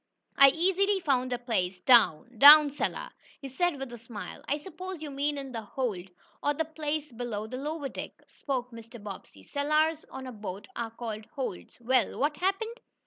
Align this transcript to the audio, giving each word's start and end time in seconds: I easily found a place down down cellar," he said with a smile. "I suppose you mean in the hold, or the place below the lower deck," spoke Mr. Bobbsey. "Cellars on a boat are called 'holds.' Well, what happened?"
I 0.35 0.49
easily 0.49 0.99
found 0.99 1.31
a 1.31 1.37
place 1.37 1.77
down 1.81 2.39
down 2.39 2.71
cellar," 2.71 3.11
he 3.39 3.47
said 3.47 3.75
with 3.77 3.93
a 3.93 3.99
smile. 3.99 4.43
"I 4.47 4.57
suppose 4.57 4.99
you 5.03 5.11
mean 5.11 5.37
in 5.37 5.51
the 5.51 5.61
hold, 5.61 6.09
or 6.41 6.55
the 6.55 6.65
place 6.65 7.11
below 7.11 7.45
the 7.45 7.57
lower 7.57 7.87
deck," 7.87 8.13
spoke 8.25 8.71
Mr. 8.71 8.97
Bobbsey. 8.99 9.43
"Cellars 9.43 10.03
on 10.09 10.25
a 10.25 10.31
boat 10.31 10.67
are 10.75 10.89
called 10.89 11.25
'holds.' 11.35 11.79
Well, 11.79 12.17
what 12.17 12.37
happened?" 12.37 12.79